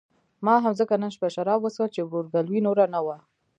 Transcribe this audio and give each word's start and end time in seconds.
ما 0.45 0.55
هم 0.63 0.73
ځکه 0.79 0.93
نن 1.01 1.11
شپه 1.15 1.27
شراب 1.35 1.59
وڅښل 1.61 1.89
چې 1.95 2.01
ورورګلوي 2.03 2.59
نوره 2.67 2.85
نه 2.93 2.99
وه. 3.05 3.17